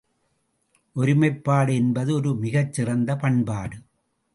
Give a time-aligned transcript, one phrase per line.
[0.95, 3.77] ஒருமைப்பாடு என்பது ஒரு மிகச் சிறந்த பண்பாடு.